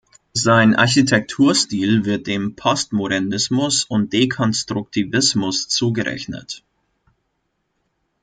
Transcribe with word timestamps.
Sein 0.33 0.73
Architekturstil 0.75 2.05
wird 2.05 2.25
dem 2.25 2.55
Postmodernismus 2.55 3.83
und 3.83 4.11
Dekonstruktivismus 4.13 5.67
zugerechnet. 5.67 6.63